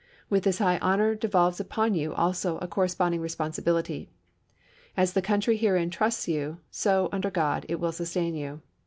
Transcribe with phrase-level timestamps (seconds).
[0.31, 4.09] With this high honor devolves upon you, also, a corresponding responsibility.
[4.97, 8.63] As the country herein trusts you, so, under God, it will sustain you.